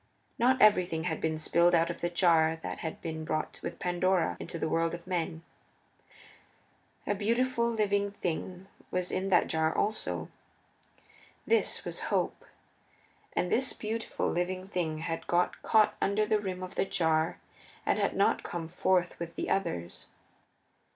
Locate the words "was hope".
11.85-12.45